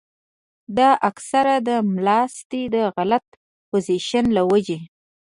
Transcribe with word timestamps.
دا 0.77 0.89
اکثر 1.09 1.45
د 1.67 1.69
ملاستې 1.93 2.61
د 2.75 2.77
غلط 2.95 3.25
پوزيشن 3.69 4.25
له 4.37 4.41
وجې 4.51 4.79